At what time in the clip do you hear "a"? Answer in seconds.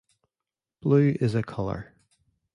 1.35-1.43